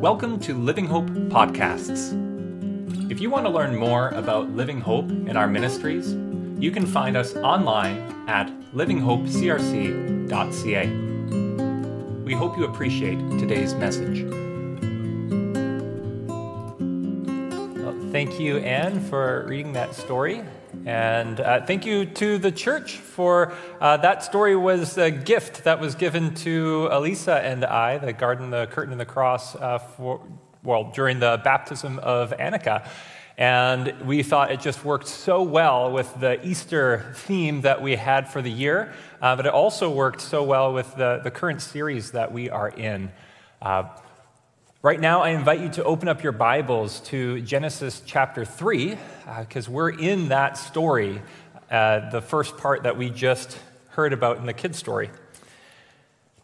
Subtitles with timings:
[0.00, 2.10] Welcome to Living Hope Podcasts.
[3.10, 6.14] If you want to learn more about Living Hope and our ministries,
[6.58, 10.86] you can find us online at livinghopecrc.ca.
[12.24, 14.22] We hope you appreciate today's message.
[17.76, 20.42] Well, thank you, Anne, for reading that story.
[20.86, 25.78] And uh, thank you to the church for uh, that story was a gift that
[25.78, 30.20] was given to Elisa and I, the garden, the curtain, and the cross, uh, for,
[30.62, 32.88] well, during the baptism of Annika.
[33.36, 38.28] And we thought it just worked so well with the Easter theme that we had
[38.28, 42.12] for the year, uh, but it also worked so well with the, the current series
[42.12, 43.10] that we are in.
[44.82, 48.96] Right now, I invite you to open up your Bibles to Genesis chapter 3,
[49.40, 51.20] because uh, we're in that story,
[51.70, 53.58] uh, the first part that we just
[53.90, 55.10] heard about in the kids' story.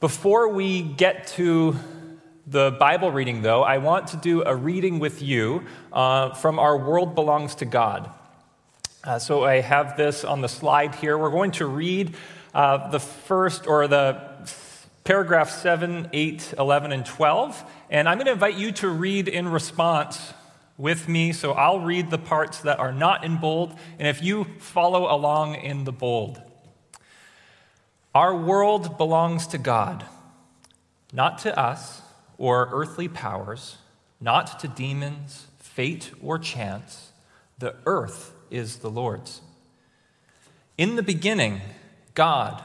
[0.00, 1.76] Before we get to
[2.46, 6.76] the Bible reading, though, I want to do a reading with you uh, from Our
[6.76, 8.10] World Belongs to God.
[9.02, 11.16] Uh, so I have this on the slide here.
[11.16, 12.14] We're going to read
[12.52, 14.35] uh, the first, or the
[15.06, 17.64] paragraph 7, 8, 11, and 12.
[17.90, 20.34] And I'm going to invite you to read in response
[20.76, 21.32] with me.
[21.32, 25.54] So I'll read the parts that are not in bold, and if you follow along
[25.54, 26.42] in the bold.
[28.16, 30.04] Our world belongs to God,
[31.12, 32.02] not to us
[32.36, 33.76] or earthly powers,
[34.20, 37.12] not to demons, fate, or chance.
[37.58, 39.40] The earth is the Lord's.
[40.76, 41.60] In the beginning,
[42.14, 42.62] God,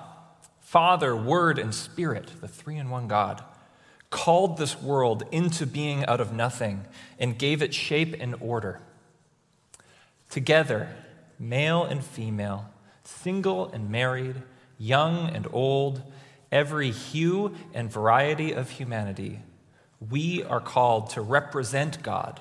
[0.72, 3.44] Father, Word, and Spirit, the three in one God,
[4.10, 6.86] called this world into being out of nothing
[7.20, 8.80] and gave it shape and order.
[10.30, 10.88] Together,
[11.38, 12.70] male and female,
[13.04, 14.44] single and married,
[14.78, 16.04] young and old,
[16.54, 19.42] every hue and variety of humanity,
[20.10, 22.40] we are called to represent God,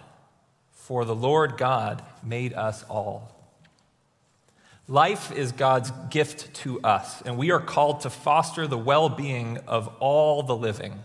[0.71, 3.40] for the Lord God made us all.
[4.91, 9.59] Life is God's gift to us, and we are called to foster the well being
[9.69, 11.05] of all the living,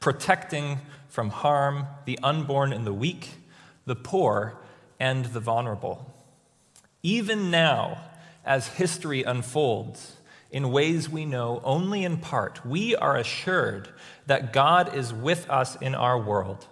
[0.00, 0.78] protecting
[1.10, 3.28] from harm the unborn and the weak,
[3.84, 4.56] the poor,
[4.98, 6.10] and the vulnerable.
[7.02, 8.00] Even now,
[8.42, 10.16] as history unfolds,
[10.50, 13.90] in ways we know only in part, we are assured
[14.24, 16.68] that God is with us in our world,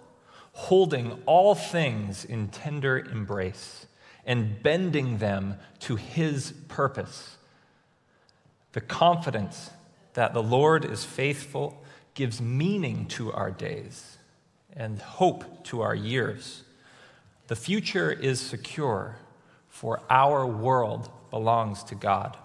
[0.53, 3.85] holding all things in tender embrace
[4.25, 7.37] and bending them to his purpose.
[8.73, 9.69] The confidence
[10.13, 14.17] that the Lord is faithful gives meaning to our days
[14.73, 16.63] and hope to our years.
[17.47, 19.17] The future is secure,
[19.69, 22.37] for our world belongs to God.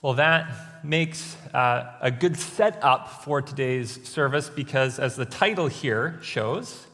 [0.00, 6.18] Well, that makes uh, a good setup for today's service because, as the title here
[6.22, 6.87] shows,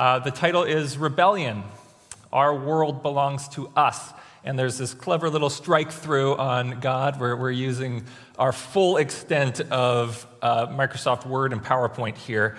[0.00, 1.62] uh, the title is Rebellion
[2.32, 4.14] Our World Belongs to Us.
[4.44, 8.06] And there's this clever little strike through on God where we're using
[8.38, 12.56] our full extent of uh, Microsoft Word and PowerPoint here.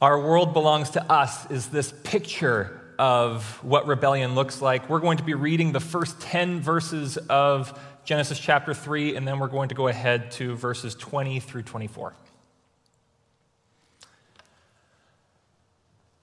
[0.00, 4.88] Our world belongs to us is this picture of what rebellion looks like.
[4.88, 9.38] We're going to be reading the first 10 verses of Genesis chapter 3, and then
[9.38, 12.14] we're going to go ahead to verses 20 through 24.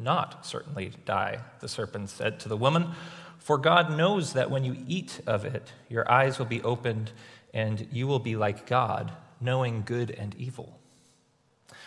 [0.00, 2.90] not certainly die, the serpent said to the woman,
[3.38, 7.12] for God knows that when you eat of it, your eyes will be opened
[7.52, 10.78] and you will be like God, knowing good and evil.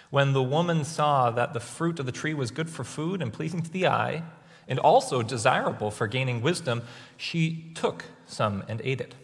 [0.09, 3.33] When the woman saw that the fruit of the tree was good for food and
[3.33, 4.23] pleasing to the eye,
[4.67, 6.83] and also desirable for gaining wisdom,
[7.17, 9.15] she took some and ate it.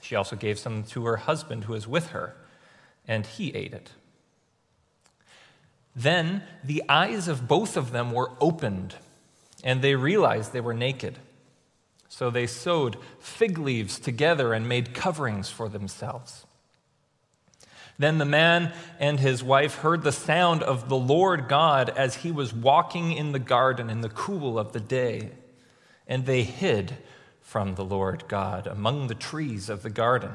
[0.00, 2.36] She also gave some to her husband who was with her,
[3.06, 3.92] and he ate it.
[5.94, 8.94] Then the eyes of both of them were opened,
[9.62, 11.18] and they realized they were naked.
[12.08, 16.46] So they sewed fig leaves together and made coverings for themselves.
[17.98, 22.30] Then the man and his wife heard the sound of the Lord God as he
[22.32, 25.30] was walking in the garden in the cool of the day,
[26.08, 26.96] and they hid
[27.40, 30.32] from the Lord God among the trees of the garden.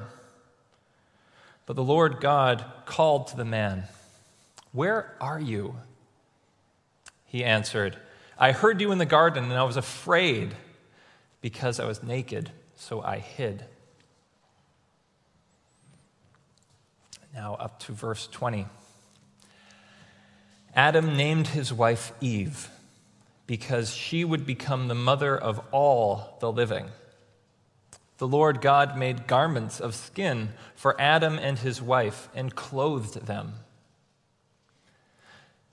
[1.65, 3.83] But the Lord God called to the man,
[4.71, 5.75] Where are you?
[7.25, 7.97] He answered,
[8.37, 10.55] I heard you in the garden, and I was afraid
[11.41, 13.65] because I was naked, so I hid.
[17.33, 18.65] Now, up to verse 20.
[20.75, 22.69] Adam named his wife Eve
[23.47, 26.87] because she would become the mother of all the living.
[28.17, 33.53] The Lord God made garments of skin for Adam and his wife and clothed them.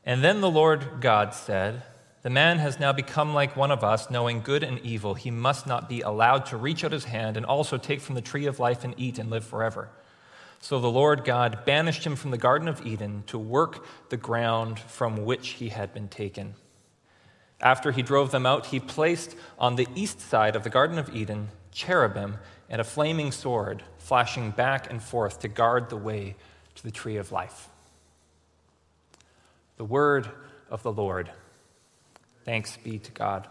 [0.06, 1.82] And then the Lord God said,
[2.22, 5.14] The man has now become like one of us, knowing good and evil.
[5.14, 8.20] He must not be allowed to reach out his hand and also take from the
[8.20, 9.88] tree of life and eat and live forever.
[10.60, 14.78] So the Lord God banished him from the Garden of Eden to work the ground
[14.78, 16.54] from which he had been taken.
[17.60, 21.14] After he drove them out, he placed on the east side of the Garden of
[21.14, 22.36] Eden cherubim
[22.68, 26.36] and a flaming sword flashing back and forth to guard the way
[26.74, 27.68] to the tree of life.
[29.76, 30.30] The word
[30.70, 31.32] of the Lord.
[32.44, 33.48] Thanks be to God.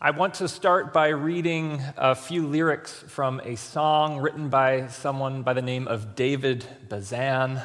[0.00, 5.42] I want to start by reading a few lyrics from a song written by someone
[5.42, 7.60] by the name of David Bazan.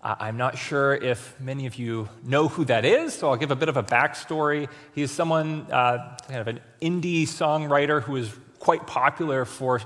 [0.00, 3.56] I'm not sure if many of you know who that is, so I'll give a
[3.56, 4.68] bit of a backstory.
[4.94, 9.80] He's someone, uh, kind of an indie songwriter who is quite popular for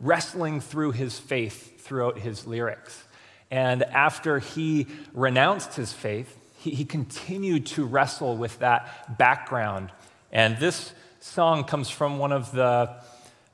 [0.00, 3.04] wrestling through his faith throughout his lyrics.
[3.50, 9.90] And after he renounced his faith, he, he continued to wrestle with that background.
[10.30, 12.94] And this song comes from one of the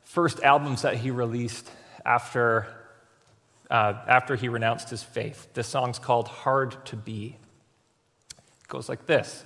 [0.03, 1.71] first albums that he released
[2.05, 2.67] after
[3.71, 5.49] uh, after he renounced his faith.
[5.55, 7.37] This song's called Hard to Be.
[8.31, 9.45] It goes like this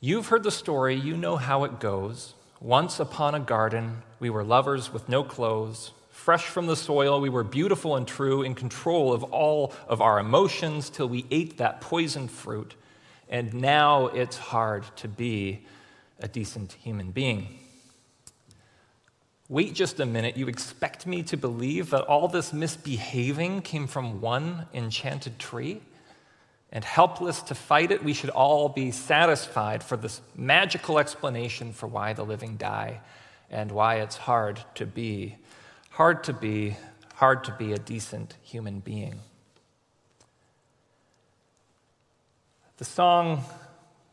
[0.00, 2.34] You've heard the story, you know how it goes.
[2.60, 5.92] Once upon a garden, we were lovers with no clothes.
[6.26, 10.18] Fresh from the soil, we were beautiful and true, in control of all of our
[10.18, 12.74] emotions till we ate that poisoned fruit.
[13.28, 15.64] And now it's hard to be
[16.18, 17.60] a decent human being.
[19.48, 20.36] Wait just a minute.
[20.36, 25.80] You expect me to believe that all this misbehaving came from one enchanted tree?
[26.72, 31.86] And helpless to fight it, we should all be satisfied for this magical explanation for
[31.86, 32.98] why the living die
[33.48, 35.36] and why it's hard to be,
[35.96, 36.76] hard to be,
[37.14, 39.18] hard to be a decent human being.
[42.76, 43.42] The song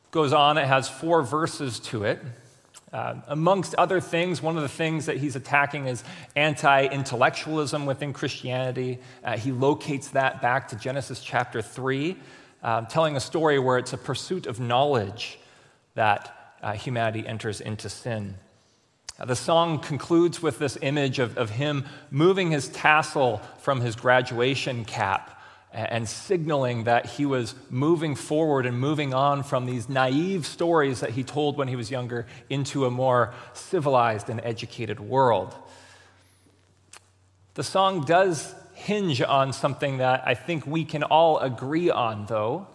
[0.09, 2.21] goes on, it has four verses to it.
[2.93, 6.05] Uh, amongst other things, one of the things that he's attacking is
[6.37, 8.99] anti intellectualism within Christianity.
[9.21, 12.15] Uh, he locates that back to Genesis chapter 3,
[12.63, 15.37] uh, telling a story where it's a pursuit of knowledge
[15.95, 18.35] that uh, humanity enters into sin.
[19.19, 23.95] Uh, the song concludes with this image of, of him moving his tassel from his
[23.95, 25.29] graduation cap
[25.71, 31.09] and signaling that he was moving forward and moving on from these naive stories that
[31.11, 35.53] he told when he was younger into a more civilized and educated world.
[37.55, 42.67] The song does hinge on something that I think we can all agree on, though,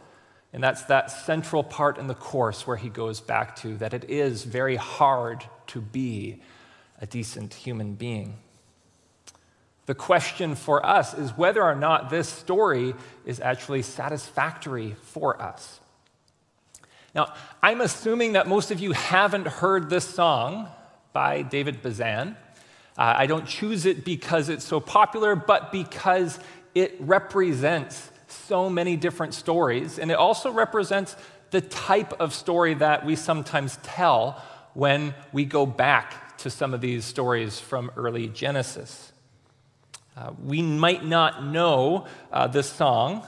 [0.53, 4.09] and that's that central part in the course where he goes back to that it
[4.09, 6.41] is very hard to be
[7.01, 8.39] a decent human being.
[9.87, 15.81] The question for us is whether or not this story is actually satisfactory for us.
[17.15, 20.69] Now, I'm assuming that most of you haven't heard this song
[21.13, 22.37] by David Bazan.
[22.99, 26.39] Uh, I don't choose it because it's so popular, but because
[26.75, 31.17] it represents so many different stories, and it also represents
[31.51, 34.43] the type of story that we sometimes tell
[34.75, 39.13] when we go back to some of these stories from early Genesis.
[40.17, 43.25] Uh, we might not know uh, this song,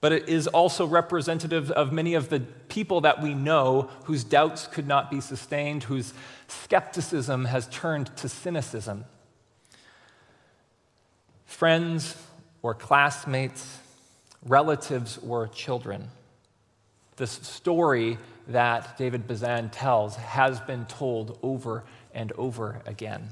[0.00, 4.66] but it is also representative of many of the people that we know whose doubts
[4.66, 6.12] could not be sustained, whose
[6.48, 9.04] skepticism has turned to cynicism.
[11.46, 12.16] Friends
[12.62, 13.78] or classmates,
[14.46, 16.08] relatives or children.
[17.16, 18.18] This story
[18.48, 21.84] that David Bazan tells has been told over
[22.14, 23.30] and over again.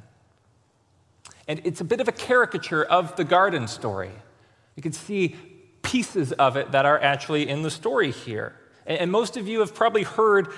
[1.48, 4.12] And it's a bit of a caricature of the garden story.
[4.76, 5.36] You can see
[5.82, 8.54] pieces of it that are actually in the story here.
[8.86, 10.48] And most of you have probably heard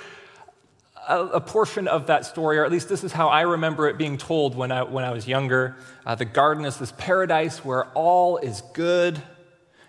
[1.09, 3.99] a, a, portion of that story, or at least this is how I remember it
[3.99, 5.77] being told when I, when I was younger.
[6.07, 9.21] Uh, the garden is this paradise where all is good.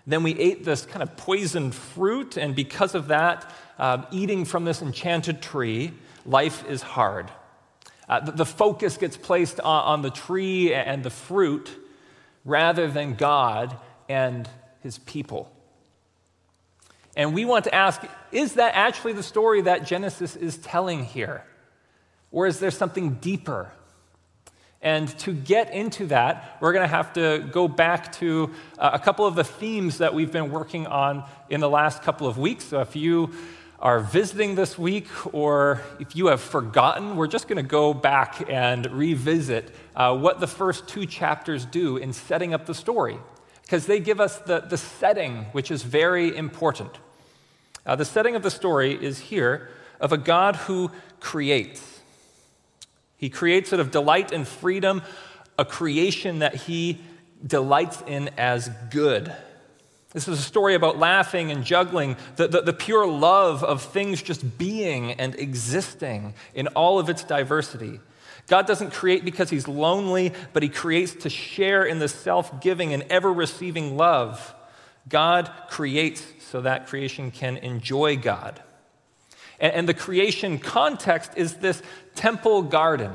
[0.06, 4.64] Then we ate this kind of poisoned fruit, and because of that, um, eating from
[4.64, 5.92] this enchanted tree,
[6.26, 7.30] life is hard.
[8.08, 11.70] Uh, the, the, focus gets placed on, on the tree and the fruit
[12.44, 13.76] rather than God
[14.08, 14.48] and
[14.82, 15.50] his people.
[17.16, 21.44] And we want to ask is that actually the story that Genesis is telling here?
[22.30, 23.70] Or is there something deeper?
[24.84, 28.98] And to get into that, we're going to have to go back to uh, a
[28.98, 32.66] couple of the themes that we've been working on in the last couple of weeks.
[32.66, 33.30] So if you
[33.80, 38.44] are visiting this week or if you have forgotten, we're just going to go back
[38.50, 43.16] and revisit uh, what the first two chapters do in setting up the story,
[43.62, 46.90] because they give us the, the setting, which is very important.
[47.86, 51.93] Uh, the setting of the story is here of a God who creates.
[53.16, 55.02] He creates out of delight and freedom
[55.58, 57.00] a creation that he
[57.46, 59.34] delights in as good.
[60.12, 64.22] This is a story about laughing and juggling, the, the, the, pure love of things
[64.22, 67.98] just being and existing in all of its diversity.
[68.46, 72.92] God doesn't create because he's lonely, but he creates to share in the self giving
[72.92, 74.54] and ever receiving love.
[75.08, 78.62] God creates so that creation can enjoy God.
[79.58, 81.82] And, and the creation context is this
[82.14, 83.12] temple garden,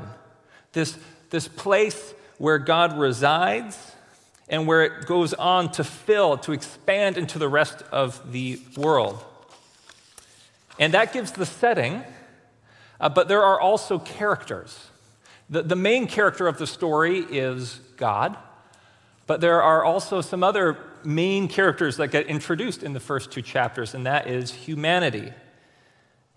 [0.72, 0.98] this,
[1.30, 3.92] this place where God resides
[4.48, 9.24] and where it goes on to fill, to expand into the rest of the world.
[10.78, 12.02] And that gives the setting,
[13.00, 14.90] uh, but there are also characters.
[15.48, 18.36] The, the main character of the story is God,
[19.26, 23.42] but there are also some other main characters that get introduced in the first two
[23.42, 25.32] chapters, and that is humanity.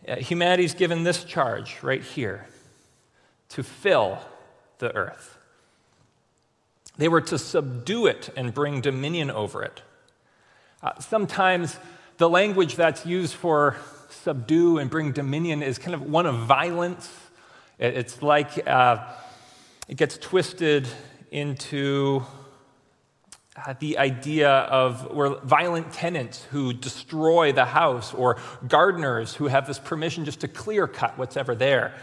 [0.08, 2.46] Uh, humanity is given this charge right here
[3.50, 4.20] to fill
[4.80, 5.38] the earth.
[6.98, 9.82] They were to subdue it and bring dominion over it.
[10.82, 11.78] Uh, sometimes
[12.18, 13.78] the language that's used for
[14.10, 17.10] subdue and bring dominion is kind of one of violence.
[17.80, 19.08] It's like uh,
[19.88, 20.88] it gets twisted
[21.32, 22.24] into
[23.56, 29.68] uh, the idea of where violent tenants who destroy the house or gardeners who have
[29.68, 31.94] this permission just to clear cut what's ever there.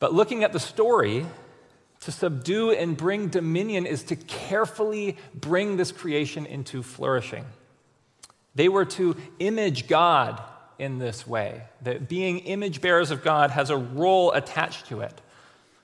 [0.00, 1.26] But looking at the story,
[2.00, 7.44] to subdue and bring dominion is to carefully bring this creation into flourishing.
[8.54, 10.42] They were to image God
[10.78, 15.20] in this way, that being image bearers of God has a role attached to it.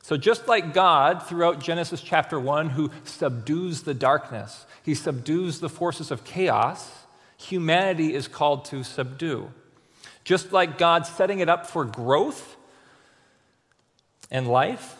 [0.07, 5.69] So, just like God throughout Genesis chapter 1, who subdues the darkness, he subdues the
[5.69, 6.89] forces of chaos,
[7.37, 9.51] humanity is called to subdue.
[10.23, 12.55] Just like God setting it up for growth
[14.31, 14.95] and life,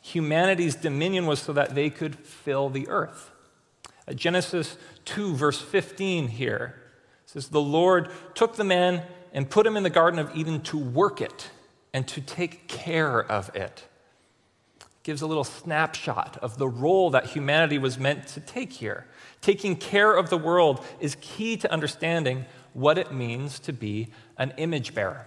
[0.00, 3.32] humanity's dominion was so that they could fill the earth.
[4.06, 4.76] Uh, Genesis
[5.06, 6.80] 2, verse 15 here
[7.24, 10.78] says, The Lord took the man and put him in the Garden of Eden to
[10.78, 11.50] work it
[11.92, 13.82] and to take care of it
[15.06, 19.06] gives a little snapshot of the role that humanity was meant to take here.
[19.40, 24.52] Taking care of the world is key to understanding what it means to be an
[24.56, 25.24] image bearer.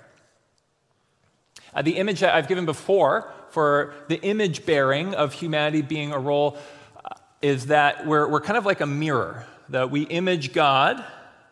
[1.74, 6.20] Uh, the image that I've given before for the image bearing of humanity being a
[6.20, 6.58] role
[6.98, 11.02] uh, is that we're, we're kind of like a mirror, that we image God,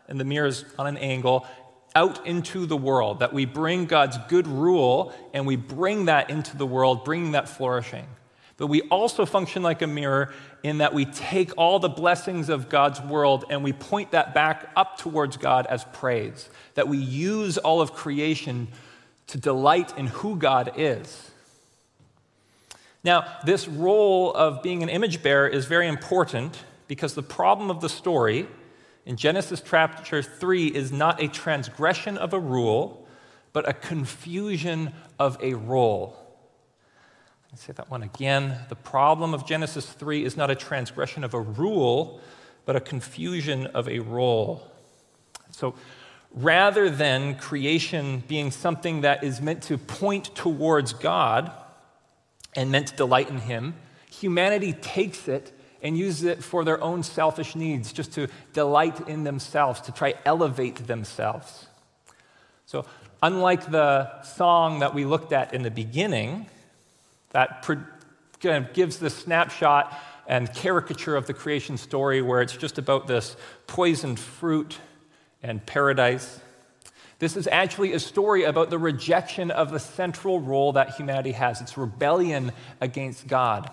[0.09, 1.47] and the mirror is on an angle,
[1.95, 6.57] out into the world, that we bring God's good rule and we bring that into
[6.57, 8.05] the world, bringing that flourishing.
[8.57, 10.33] But we also function like a mirror
[10.63, 14.71] in that we take all the blessings of God's world and we point that back
[14.75, 16.49] up towards God as praise.
[16.73, 18.67] That we use all of creation
[19.27, 21.31] to delight in who God is.
[23.03, 27.79] Now, this role of being an image bearer is very important because the problem of
[27.79, 28.47] the story
[29.05, 33.07] in Genesis chapter 3 is not a transgression of a rule,
[33.53, 36.26] but a confusion of a role.
[37.57, 38.55] Let's say that one again.
[38.69, 42.21] The problem of Genesis 3 is not a transgression of a rule,
[42.65, 44.61] but a confusion of a role.
[45.49, 45.73] So
[46.31, 51.51] rather than creation being something that is meant to point towards God
[52.55, 53.73] and meant to delight in Him,
[54.11, 59.23] humanity takes it and uses it for their own selfish needs, just to delight in
[59.23, 61.65] themselves, to try elevate themselves.
[62.67, 62.85] So,
[63.23, 66.45] unlike the song that we looked at in the beginning,
[67.31, 67.67] that
[68.41, 73.07] kind of gives the snapshot and caricature of the creation story where it's just about
[73.07, 74.77] this poisoned fruit
[75.41, 76.39] and paradise.
[77.19, 81.61] This is actually a story about the rejection of the central role that humanity has
[81.61, 83.71] it's rebellion against God.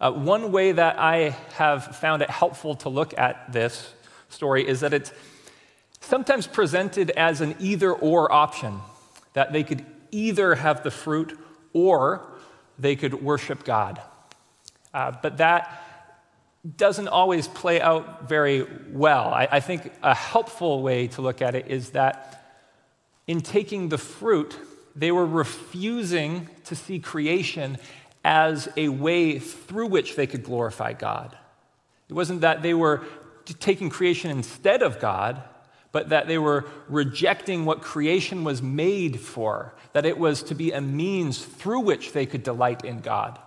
[0.00, 3.94] Uh, one way that I have found it helpful to look at this
[4.28, 5.12] story is that it's
[6.00, 8.78] sometimes presented as an either or option,
[9.32, 11.38] that they could either have the fruit
[11.78, 12.26] or
[12.78, 14.00] they could worship God.
[14.92, 15.84] Uh, but that
[16.76, 19.28] doesn't always play out very well.
[19.28, 22.44] I, I think a helpful way to look at it is that
[23.26, 24.58] in taking the fruit,
[24.96, 27.78] they were refusing to see creation
[28.24, 31.36] as a way through which they could glorify God.
[32.08, 33.04] It wasn't that they were
[33.60, 35.42] taking creation instead of God,
[35.92, 40.72] but that they were rejecting what creation was made for, that it was to be
[40.72, 43.38] a means through which they could delight in God.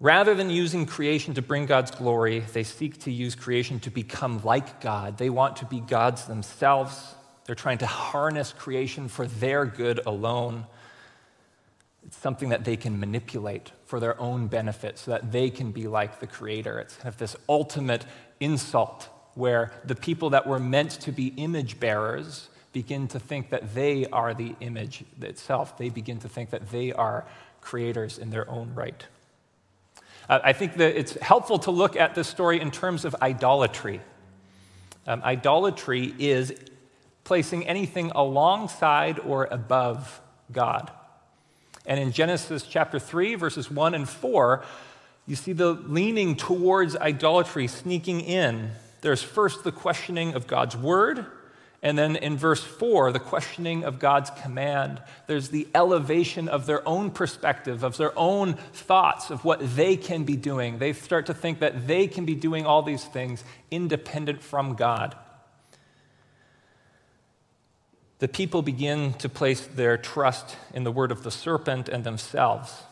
[0.00, 4.40] Rather than using creation to bring God's glory, they seek to use creation to become
[4.44, 5.18] like God.
[5.18, 7.16] They want to be gods themselves.
[7.44, 10.66] They're trying to harness creation for their good alone.
[12.06, 15.88] It's something that they can manipulate for their own benefit so that they can be
[15.88, 16.78] like the Creator.
[16.78, 18.06] It's kind of this ultimate
[18.38, 23.72] insult where the people that were meant to be image bearers begin to think that
[23.72, 25.78] they are the image itself.
[25.78, 27.24] They begin to think that they are
[27.60, 29.06] creators in their own right.
[30.28, 34.00] Uh, I think that it's helpful to look at this story in terms of idolatry.
[35.06, 36.52] Um, idolatry is
[37.22, 40.90] placing anything alongside or above God.
[41.86, 44.64] And in Genesis chapter 3, verses 1 and 4,
[45.28, 48.72] you see the leaning towards idolatry sneaking in.
[49.00, 51.26] There's first the questioning of God's word,
[51.82, 55.00] and then in verse 4, the questioning of God's command.
[55.28, 60.24] There's the elevation of their own perspective, of their own thoughts of what they can
[60.24, 60.78] be doing.
[60.78, 65.14] They start to think that they can be doing all these things independent from God.
[68.18, 72.82] The people begin to place their trust in the word of the serpent and themselves,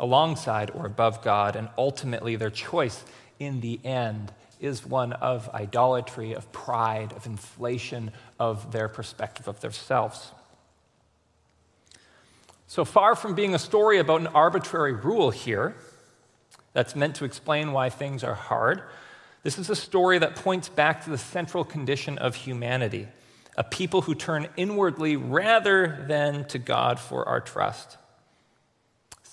[0.00, 3.04] alongside or above God, and ultimately their choice
[3.38, 9.60] in the end is one of idolatry, of pride, of inflation of their perspective of
[9.60, 10.32] themselves.
[12.66, 15.76] So far from being a story about an arbitrary rule here
[16.72, 18.82] that's meant to explain why things are hard,
[19.42, 23.08] this is a story that points back to the central condition of humanity
[23.58, 27.96] a people who turn inwardly rather than to God for our trust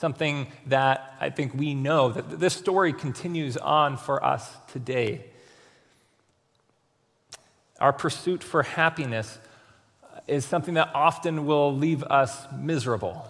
[0.03, 5.23] something that I think we know that this story continues on for us today.
[7.79, 9.39] Our pursuit for happiness
[10.27, 13.25] is something that often will leave us miserable.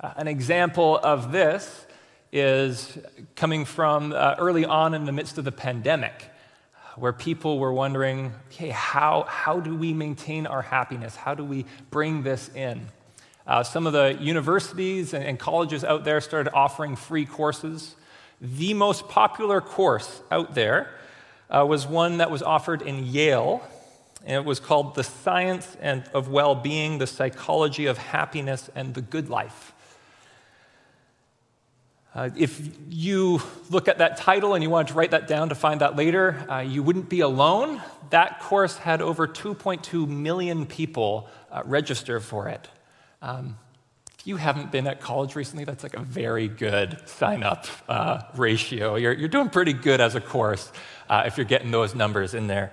[0.00, 1.84] Uh, an example of this
[2.32, 2.96] is
[3.36, 6.30] coming from uh, early on in the midst of the pandemic,
[6.96, 11.14] where people were wondering okay, how, how do we maintain our happiness?
[11.14, 12.88] How do we bring this in?
[13.48, 17.96] Uh, some of the universities and, and colleges out there started offering free courses.
[18.42, 20.90] The most popular course out there
[21.48, 23.66] uh, was one that was offered in Yale,
[24.26, 28.92] and it was called The Science and of Well Being, the Psychology of Happiness, and
[28.92, 29.72] the Good Life.
[32.14, 35.54] Uh, if you look at that title and you wanted to write that down to
[35.54, 37.80] find that later, uh, you wouldn't be alone.
[38.10, 42.68] That course had over 2.2 million people uh, register for it.
[43.20, 43.58] Um,
[44.18, 48.22] if you haven't been at college recently, that's like a very good sign up uh,
[48.36, 48.96] ratio.
[48.96, 50.70] You're, you're doing pretty good as a course
[51.08, 52.72] uh, if you're getting those numbers in there.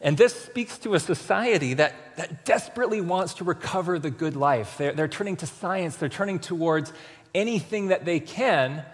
[0.00, 4.76] And this speaks to a society that, that desperately wants to recover the good life.
[4.76, 6.92] They're, they're turning to science, they're turning towards
[7.34, 8.84] anything that they can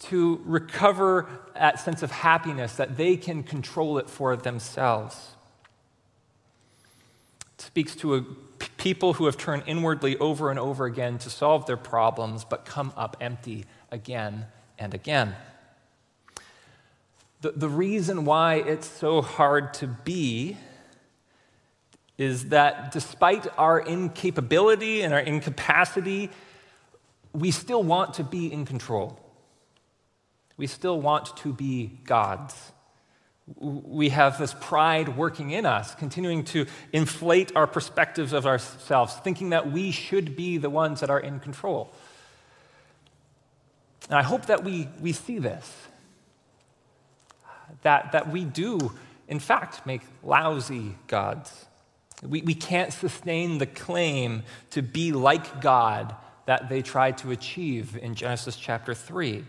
[0.00, 5.34] to recover that sense of happiness, that they can control it for themselves.
[7.54, 8.24] It speaks to a
[8.76, 12.92] people who have turned inwardly over and over again to solve their problems, but come
[12.96, 14.46] up empty again
[14.78, 15.34] and again.
[17.40, 20.56] The, the reason why it's so hard to be
[22.16, 26.30] is that despite our incapability and our incapacity,
[27.32, 29.20] we still want to be in control.
[30.56, 32.72] We still want to be gods
[33.56, 39.50] we have this pride working in us, continuing to inflate our perspectives of ourselves, thinking
[39.50, 41.90] that we should be the ones that are in control.
[44.08, 45.76] And I hope that we, we see this,
[47.82, 48.92] that, that we do,
[49.28, 51.66] in fact, make lousy gods.
[52.22, 56.14] We, we can't sustain the claim to be like God
[56.46, 59.44] that they tried to achieve in Genesis chapter 3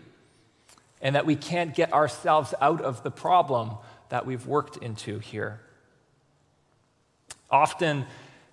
[1.00, 3.76] and that we can't get ourselves out of the problem
[4.10, 5.60] that we've worked into here.
[7.50, 8.06] Often,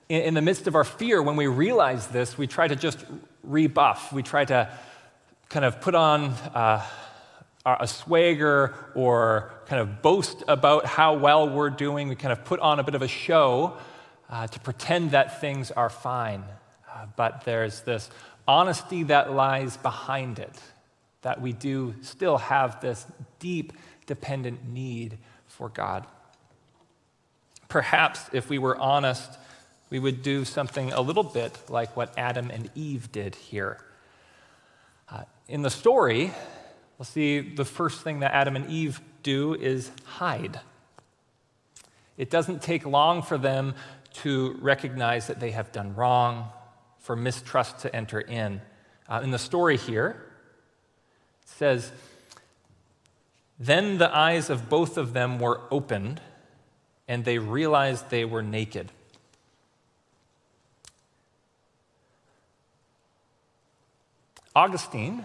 [0.09, 3.03] in the midst of our fear, when we realize this, we try to just
[3.43, 4.13] rebuff.
[4.13, 4.71] We try to
[5.49, 6.85] kind of put on uh,
[7.65, 12.07] a swagger or kind of boast about how well we're doing.
[12.07, 13.77] We kind of put on a bit of a show
[14.29, 16.43] uh, to pretend that things are fine,
[16.93, 18.09] uh, but there's this
[18.47, 20.55] honesty that lies behind it,
[21.21, 23.05] that we do still have this
[23.39, 23.73] deep,
[24.05, 25.17] dependent need
[25.57, 26.05] for God.
[27.67, 29.37] Perhaps if we were honest,
[29.89, 33.83] we would do something a little bit like what Adam and Eve did here.
[35.09, 36.31] Uh, in the story,
[36.97, 40.59] we'll see the first thing that Adam and Eve do is hide.
[42.17, 43.73] It doesn't take long for them
[44.21, 46.49] to recognize that they have done wrong,
[46.99, 48.61] for mistrust to enter in.
[49.09, 50.21] Uh, in the story here,
[51.41, 51.91] it says,
[53.59, 56.21] Then the eyes of both of them were opened,
[57.07, 58.91] and they realized they were naked.
[64.55, 65.23] Augustine,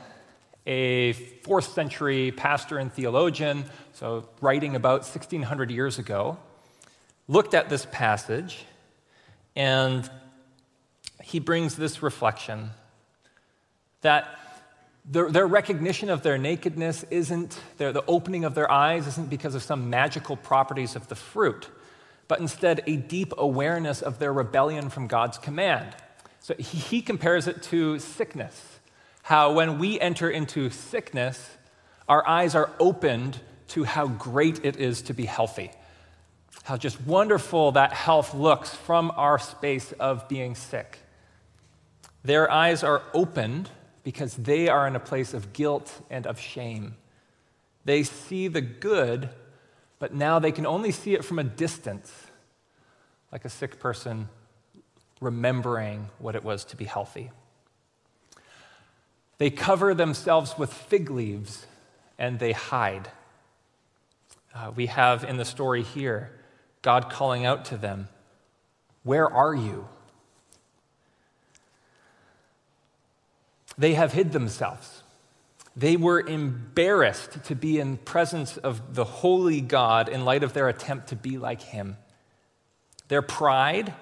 [0.66, 3.64] a fourth century pastor and theologian,
[3.94, 6.36] so writing about 1600 years ago,
[7.28, 8.66] looked at this passage
[9.56, 10.10] and
[11.22, 12.70] he brings this reflection
[14.02, 14.38] that
[15.04, 19.54] their, their, recognition of their nakedness isn't, their, the opening of their eyes isn't because
[19.54, 21.68] of some magical properties of the fruit,
[22.28, 25.94] but instead a deep awareness of their rebellion from God's command.
[26.40, 28.78] So he, he compares it to sickness.
[29.22, 31.56] How when we enter into sickness,
[32.08, 35.70] our eyes are opened to how great it is to be healthy
[36.64, 40.98] how just wonderful that health looks from our space of being sick.
[42.24, 43.68] Their eyes are opened
[44.04, 46.96] because they are in a place of guilt and of shame.
[47.84, 49.28] They see the good,
[49.98, 52.12] but now they can only see it from a distance,
[53.30, 54.28] like a sick person
[55.20, 57.30] remembering what it was to be healthy.
[59.38, 61.66] They cover themselves with fig leaves
[62.18, 63.08] and they hide.
[64.54, 66.32] Uh, we have in the story here
[66.82, 68.08] God calling out to them,
[69.04, 69.88] Where are you?
[73.78, 75.02] They have hid themselves.
[75.74, 80.68] They were embarrassed to be in presence of the holy God in light of their
[80.68, 81.96] attempt to be like him.
[83.08, 83.94] Their pride,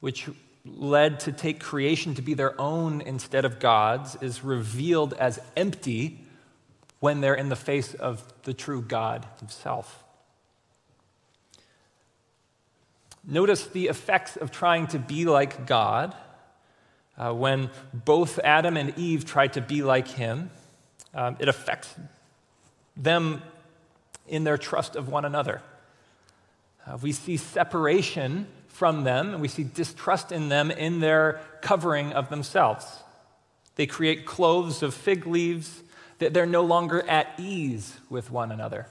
[0.00, 0.28] which
[0.64, 6.18] led to take creation to be their own instead of God's, is revealed as empty
[7.00, 10.04] when they're in the face of the true God himself.
[13.24, 16.16] Notice the effects of trying to be like God.
[17.18, 20.50] Uh, when both Adam and Eve tried to be like him,
[21.14, 21.92] um, it affects
[22.96, 23.42] them
[24.28, 25.60] in their trust of one another.
[26.86, 32.12] Uh, we see separation from them, and we see distrust in them in their covering
[32.12, 32.86] of themselves.
[33.74, 35.82] They create clothes of fig leaves,
[36.18, 38.86] that they're no longer at ease with one another.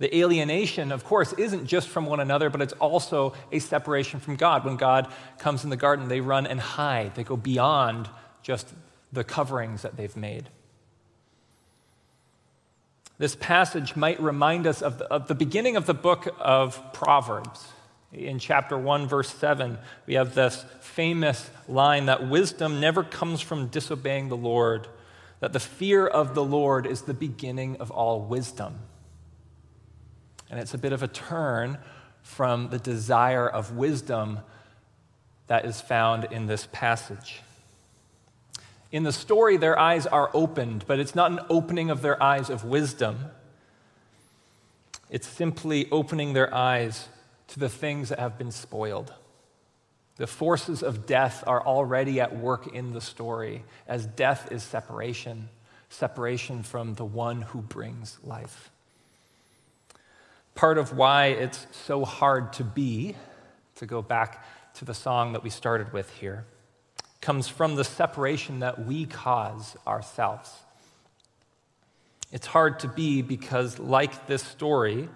[0.00, 4.36] The alienation, of course, isn't just from one another, but it's also a separation from
[4.36, 4.64] God.
[4.64, 8.08] When God comes in the garden, they run and hide, they go beyond
[8.42, 8.72] just
[9.12, 10.48] the coverings that they've made.
[13.18, 17.68] This passage might remind us of the, of the beginning of the book of Proverbs.
[18.14, 23.66] In chapter 1, verse 7, we have this famous line that wisdom never comes from
[23.66, 24.88] disobeying the Lord,
[25.40, 28.78] that the fear of the Lord is the beginning of all wisdom.
[30.50, 31.78] And it's a bit of a turn
[32.22, 34.40] from the desire of wisdom
[35.46, 37.40] that is found in this passage.
[38.92, 42.50] In the story, their eyes are opened, but it's not an opening of their eyes
[42.50, 43.26] of wisdom.
[45.08, 47.08] It's simply opening their eyes
[47.48, 49.12] to the things that have been spoiled.
[50.16, 55.48] The forces of death are already at work in the story, as death is separation,
[55.88, 58.70] separation from the one who brings life
[60.60, 63.16] part of why it's so hard to be,
[63.76, 64.44] to go back
[64.74, 66.44] to the song that we started with here,
[67.22, 70.52] comes from the separation that we cause ourselves.
[72.30, 75.08] It's hard to be because, like this story,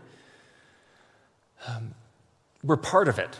[1.68, 1.94] um,
[2.62, 3.34] we're part of it.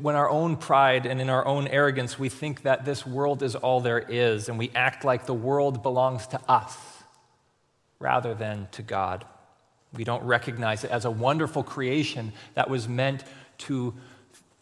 [0.00, 3.56] When our own pride and in our own arrogance, we think that this world is
[3.56, 6.76] all there is, and we act like the world belongs to us
[7.98, 9.24] rather than to God.
[9.96, 13.24] We don't recognize it as a wonderful creation that was meant
[13.58, 13.94] to,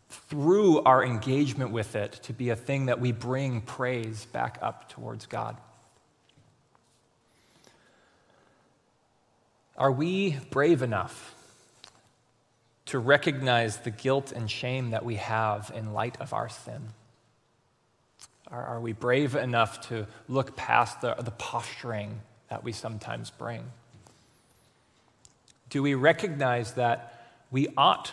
[0.08, 4.88] through our engagement with it, to be a thing that we bring praise back up
[4.88, 5.56] towards God.
[9.76, 11.34] Are we brave enough
[12.86, 16.90] to recognize the guilt and shame that we have in light of our sin?
[18.48, 23.64] Are, are we brave enough to look past the, the posturing that we sometimes bring?
[25.70, 27.12] Do we recognize that
[27.50, 28.12] we ought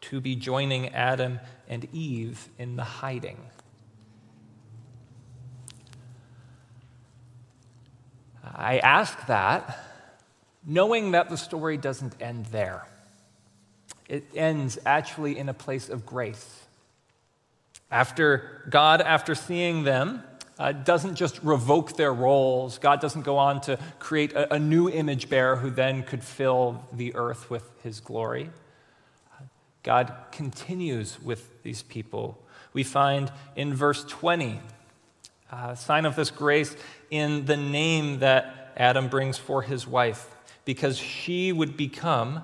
[0.00, 3.38] to be joining Adam and Eve in the hiding.
[8.44, 9.84] I ask that
[10.66, 12.86] knowing that the story doesn't end there.
[14.08, 16.64] It ends actually in a place of grace.
[17.90, 20.22] After God, after seeing them,
[20.58, 22.78] uh, doesn't just revoke their roles.
[22.78, 26.84] God doesn't go on to create a, a new image bearer who then could fill
[26.92, 28.50] the earth with his glory.
[29.82, 32.42] God continues with these people.
[32.72, 34.60] We find in verse 20
[35.50, 36.76] a uh, sign of this grace
[37.10, 40.28] in the name that Adam brings for his wife,
[40.64, 42.42] because she would become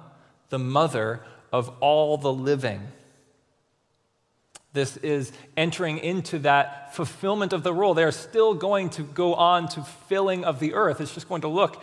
[0.48, 1.20] the mother
[1.52, 2.80] of all the living.
[4.74, 7.94] This is entering into that fulfillment of the role.
[7.94, 11.00] They're still going to go on to filling of the earth.
[11.00, 11.82] It's just going to look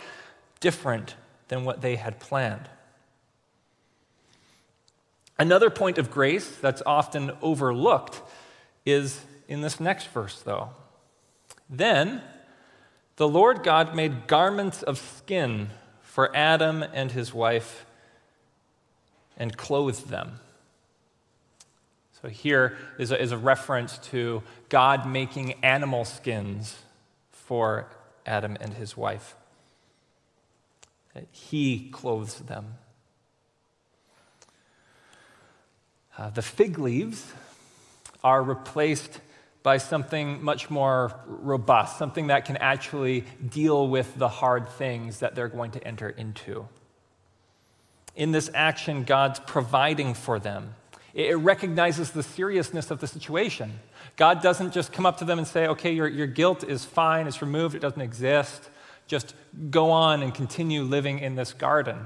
[0.60, 1.16] different
[1.48, 2.68] than what they had planned.
[5.38, 8.20] Another point of grace that's often overlooked
[8.84, 10.70] is in this next verse, though.
[11.70, 12.20] Then
[13.16, 15.70] the Lord God made garments of skin
[16.02, 17.86] for Adam and his wife
[19.38, 20.40] and clothed them.
[22.22, 26.78] So here is a, is a reference to God making animal skins
[27.32, 27.88] for
[28.24, 29.34] Adam and his wife.
[31.32, 32.74] He clothes them.
[36.16, 37.32] Uh, the fig leaves
[38.22, 39.20] are replaced
[39.64, 45.34] by something much more robust, something that can actually deal with the hard things that
[45.34, 46.68] they're going to enter into.
[48.14, 50.74] In this action, God's providing for them.
[51.14, 53.80] It recognizes the seriousness of the situation.
[54.16, 57.26] God doesn't just come up to them and say, okay, your, your guilt is fine,
[57.26, 58.70] it's removed, it doesn't exist.
[59.06, 59.34] Just
[59.70, 61.98] go on and continue living in this garden.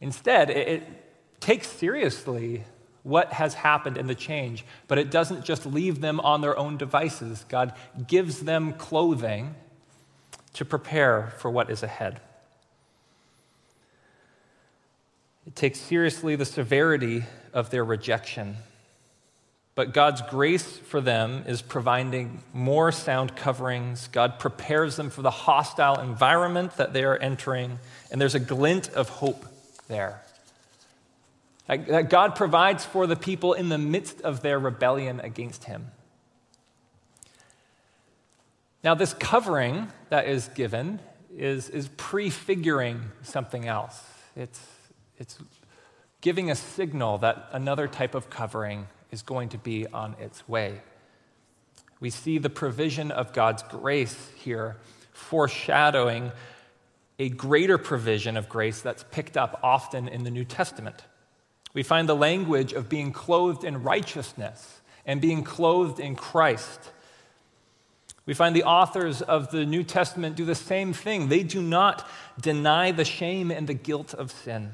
[0.00, 0.82] Instead, it, it
[1.40, 2.64] takes seriously
[3.02, 6.76] what has happened in the change, but it doesn't just leave them on their own
[6.76, 7.44] devices.
[7.48, 7.72] God
[8.06, 9.54] gives them clothing
[10.54, 12.20] to prepare for what is ahead.
[15.46, 18.56] It takes seriously the severity of their rejection.
[19.76, 24.08] But God's grace for them is providing more sound coverings.
[24.08, 27.78] God prepares them for the hostile environment that they are entering,
[28.10, 29.44] and there's a glint of hope
[29.86, 30.22] there.
[31.68, 35.90] That God provides for the people in the midst of their rebellion against Him.
[38.82, 41.00] Now, this covering that is given
[41.36, 44.00] is, is prefiguring something else.
[44.36, 44.60] It's
[45.18, 45.38] it's
[46.20, 50.80] giving a signal that another type of covering is going to be on its way.
[52.00, 54.76] We see the provision of God's grace here
[55.12, 56.32] foreshadowing
[57.18, 61.04] a greater provision of grace that's picked up often in the New Testament.
[61.72, 66.90] We find the language of being clothed in righteousness and being clothed in Christ.
[68.26, 71.28] We find the authors of the New Testament do the same thing.
[71.28, 72.06] They do not
[72.40, 74.72] deny the shame and the guilt of sin.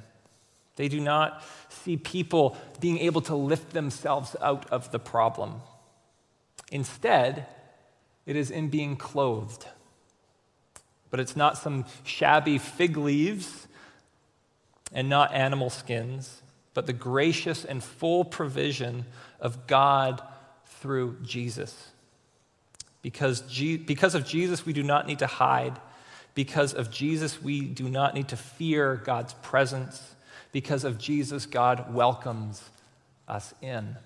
[0.76, 5.60] They do not see people being able to lift themselves out of the problem.
[6.70, 7.46] Instead,
[8.24, 9.66] it is in being clothed.
[11.10, 13.66] But it's not some shabby fig leaves
[14.92, 16.40] and not animal skins,
[16.72, 19.04] but the gracious and full provision
[19.40, 20.22] of God
[20.64, 21.90] through Jesus.
[23.02, 25.78] Because, G- because of Jesus, we do not need to hide.
[26.34, 30.14] Because of Jesus, we do not need to fear God's presence
[30.52, 32.62] because of Jesus, God welcomes
[33.26, 33.96] us in.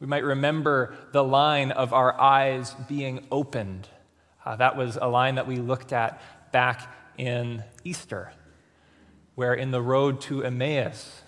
[0.00, 3.86] We might remember the line of our eyes being opened.
[4.44, 8.32] Uh, that was a line that we looked at back in Easter,
[9.36, 11.22] where in the road to Emmaus,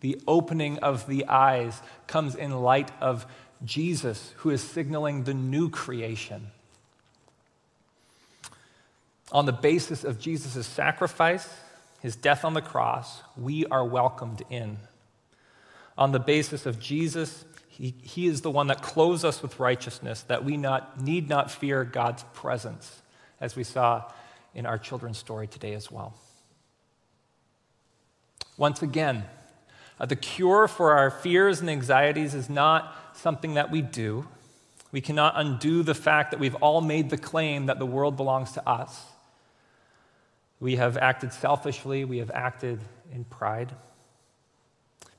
[0.00, 3.26] the opening of the eyes comes in light of
[3.62, 6.48] Jesus, who is signaling the new creation.
[9.32, 11.48] On the basis of Jesus' sacrifice,
[12.04, 14.76] his death on the cross, we are welcomed in.
[15.96, 20.20] On the basis of Jesus, he, he is the one that clothes us with righteousness,
[20.24, 23.00] that we not, need not fear God's presence,
[23.40, 24.04] as we saw
[24.54, 26.14] in our children's story today as well.
[28.58, 29.24] Once again,
[29.98, 34.28] uh, the cure for our fears and anxieties is not something that we do.
[34.92, 38.52] We cannot undo the fact that we've all made the claim that the world belongs
[38.52, 39.06] to us.
[40.64, 42.80] We have acted selfishly, we have acted
[43.12, 43.70] in pride.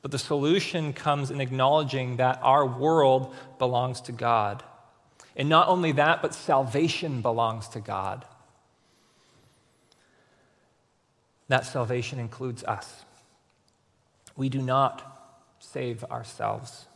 [0.01, 4.63] But the solution comes in acknowledging that our world belongs to God.
[5.36, 8.25] And not only that, but salvation belongs to God.
[11.47, 13.05] That salvation includes us.
[14.36, 16.88] We do not save ourselves,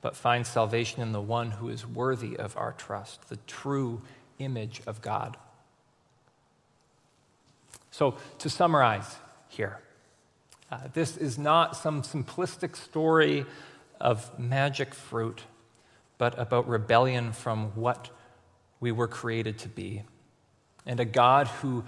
[0.00, 4.00] but find salvation in the one who is worthy of our trust, the true
[4.38, 5.36] image of God.
[7.98, 9.16] So, to summarize
[9.48, 9.80] here,
[10.70, 13.44] uh, this is not some simplistic story
[14.00, 15.42] of magic fruit,
[16.16, 18.10] but about rebellion from what
[18.78, 20.04] we were created to be,
[20.86, 21.82] and a God who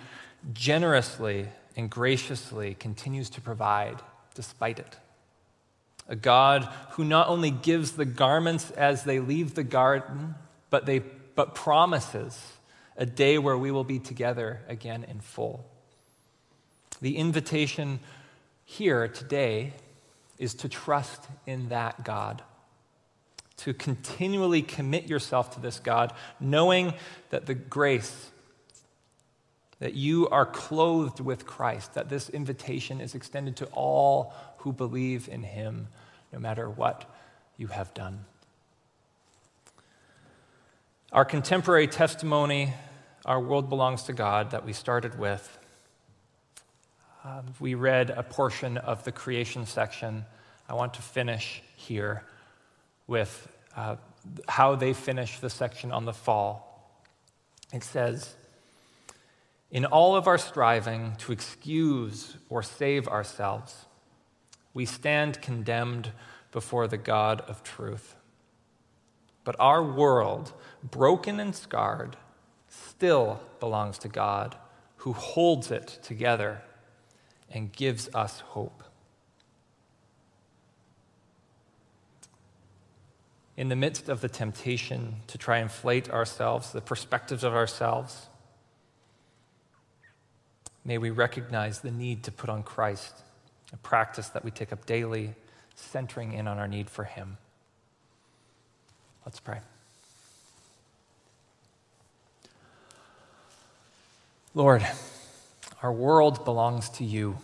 [0.53, 1.46] generously
[1.77, 4.03] and graciously continues to provide
[4.35, 4.96] despite it.
[6.09, 10.35] A God who not only gives the garments as they leave the garden,
[10.70, 10.99] but, they,
[11.37, 12.37] but promises
[12.96, 15.70] a day where we will be together again in full.
[17.01, 18.01] The invitation
[18.65, 19.73] here today
[20.39, 22.43] is to trust in that God,
[23.59, 26.95] to continually commit yourself to this God, knowing
[27.31, 28.31] that the grace
[29.81, 35.29] that you are clothed with Christ, that this invitation is extended to all who believe
[35.29, 35.89] in him,
[36.33, 37.11] no matter what
[37.57, 38.25] you have done.
[41.13, 42.73] Our contemporary testimony,
[43.25, 45.59] Our World Belongs to God, that we started with,
[47.25, 50.25] um, we read a portion of the creation section.
[50.69, 52.25] I want to finish here
[53.07, 53.97] with uh,
[54.49, 56.97] how they finish the section on the fall.
[57.73, 58.35] It says,
[59.71, 63.85] in all of our striving to excuse or save ourselves,
[64.73, 66.13] we stand condemned
[66.53, 68.17] before the God of truth.
[69.45, 70.53] But our world,
[70.83, 72.17] broken and scarred,
[72.69, 74.57] still belongs to God,
[74.97, 76.63] who holds it together
[77.51, 78.83] and gives us hope.
[83.57, 88.29] In the midst of the temptation to try and inflate ourselves, the perspectives of ourselves,
[90.85, 93.15] May we recognize the need to put on Christ,
[93.73, 95.35] a practice that we take up daily,
[95.75, 97.37] centering in on our need for Him.
[99.27, 99.59] Let's pray.
[104.55, 104.85] Lord,
[105.83, 107.38] our world belongs to you.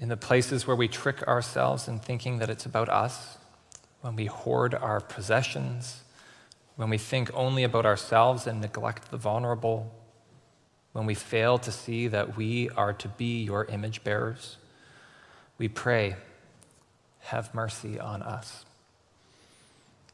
[0.00, 3.38] In the places where we trick ourselves in thinking that it's about us,
[4.02, 6.02] when we hoard our possessions,
[6.76, 9.92] when we think only about ourselves and neglect the vulnerable,
[10.92, 14.58] when we fail to see that we are to be your image bearers,
[15.58, 16.16] we pray,
[17.20, 18.64] have mercy on us.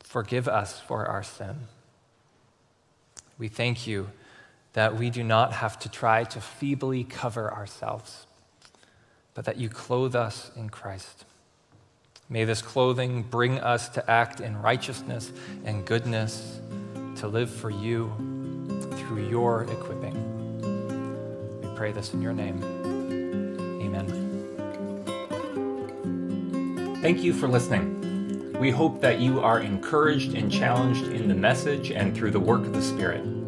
[0.00, 1.68] Forgive us for our sin.
[3.38, 4.08] We thank you
[4.72, 8.26] that we do not have to try to feebly cover ourselves,
[9.34, 11.24] but that you clothe us in Christ.
[12.28, 15.30] May this clothing bring us to act in righteousness
[15.64, 16.60] and goodness,
[17.16, 18.10] to live for you
[18.96, 20.16] through your equipping
[21.62, 22.62] We pray this in your name.
[23.82, 24.32] Amen.
[27.02, 28.56] Thank you for listening.
[28.58, 32.62] We hope that you are encouraged and challenged in the message and through the work
[32.62, 33.41] of the Spirit.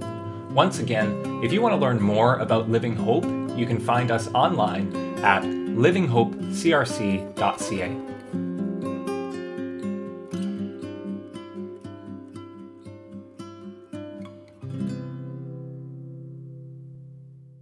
[0.55, 3.25] Once again, if you want to learn more about Living Hope,
[3.59, 8.14] you can find us online at livinghopecrc.ca.